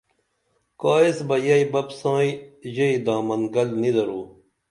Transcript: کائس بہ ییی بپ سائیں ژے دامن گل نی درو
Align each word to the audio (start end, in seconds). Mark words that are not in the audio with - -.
کائس 0.81 1.17
بہ 1.27 1.35
ییی 1.45 1.65
بپ 1.71 1.87
سائیں 1.99 2.39
ژے 2.73 2.87
دامن 3.05 3.41
گل 3.53 3.69
نی 3.81 3.89
درو 3.95 4.21